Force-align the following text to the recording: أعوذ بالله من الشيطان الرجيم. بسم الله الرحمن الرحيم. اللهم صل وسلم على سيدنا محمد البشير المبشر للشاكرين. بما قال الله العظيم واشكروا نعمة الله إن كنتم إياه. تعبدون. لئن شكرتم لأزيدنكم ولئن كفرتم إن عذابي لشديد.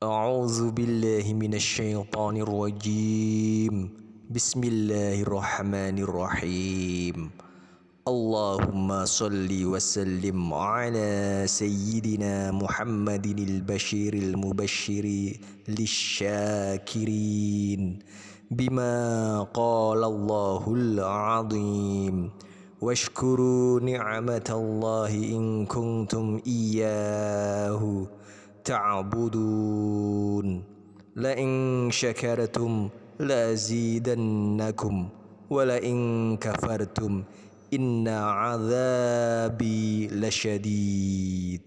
أعوذ 0.00 0.70
بالله 0.70 1.32
من 1.36 1.54
الشيطان 1.54 2.36
الرجيم. 2.36 3.90
بسم 4.32 4.64
الله 4.64 5.22
الرحمن 5.28 5.98
الرحيم. 5.98 7.30
اللهم 8.08 9.04
صل 9.04 9.64
وسلم 9.64 10.54
على 10.54 11.42
سيدنا 11.44 12.50
محمد 12.50 13.26
البشير 13.26 14.14
المبشر 14.14 15.32
للشاكرين. 15.68 17.80
بما 18.50 18.96
قال 19.52 20.04
الله 20.04 20.74
العظيم 20.76 22.30
واشكروا 22.80 23.80
نعمة 23.80 24.48
الله 24.48 25.12
إن 25.12 25.66
كنتم 25.68 26.40
إياه. 26.46 28.06
تعبدون. 28.64 30.46
لئن 31.16 31.88
شكرتم 31.90 32.88
لأزيدنكم 33.18 35.08
ولئن 35.50 36.36
كفرتم 36.36 37.22
إن 37.74 38.08
عذابي 38.08 40.06
لشديد. 40.06 41.59